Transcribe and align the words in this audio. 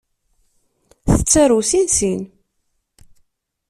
Tettarew 1.11 1.61
sin 1.69 1.87
sin. 1.97 2.21